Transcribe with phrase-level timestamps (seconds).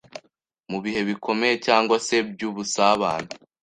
[0.69, 3.31] mu bihe bikomeye cyangwa se by’ubusabane